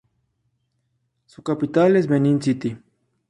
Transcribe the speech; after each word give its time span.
Su 1.27 1.43
capital 1.43 1.95
es 1.95 2.07
Benin 2.07 2.41
City. 2.41 2.75